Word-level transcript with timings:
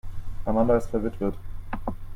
Amanda 0.47 0.77
ist 0.77 0.89
verwitwet. 0.89 1.35